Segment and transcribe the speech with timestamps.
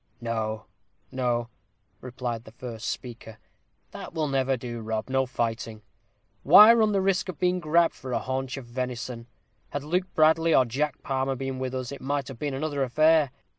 [0.19, 0.65] "No,
[1.11, 1.47] no,"
[1.99, 3.37] replied the first speaker;
[3.91, 5.83] "that will never do, Rob no fighting.
[6.41, 9.27] Why run the risk of being grabb'd for a haunch of venison?
[9.69, 13.29] Had Luke Bradley or Jack Palmer been with us, it might have been another affair.